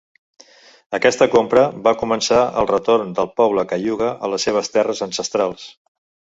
Aquesta 0.97 1.27
compra 1.35 1.65
va 1.89 1.93
començar 1.99 2.41
el 2.63 2.69
retorn 2.73 3.13
del 3.21 3.31
poble 3.43 3.69
Cayuga 3.75 4.11
a 4.29 4.33
les 4.35 4.51
seves 4.51 4.75
terres 4.79 5.07
ancestrals. 5.11 5.71